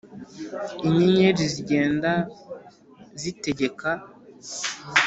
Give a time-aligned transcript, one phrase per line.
[0.87, 2.11] inyenyeri zigenda
[3.21, 3.89] zitegeka.